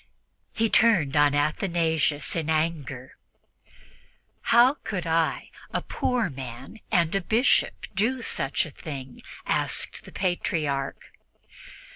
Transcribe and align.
He 0.51 0.67
turned 0.67 1.15
on 1.15 1.35
Athanasius 1.35 2.35
in 2.35 2.49
anger. 2.49 3.17
"How 4.49 4.73
could 4.83 5.05
I, 5.05 5.51
a 5.71 5.83
poor 5.83 6.27
man 6.27 6.79
and 6.91 7.13
a 7.13 7.21
Bishop, 7.21 7.85
do 7.93 8.23
such 8.23 8.65
a 8.65 8.71
thing?" 8.71 9.21
asked 9.45 10.03
the 10.03 10.11
Patriarch. 10.11 11.11